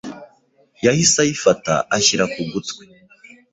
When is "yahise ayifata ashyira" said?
0.85-2.25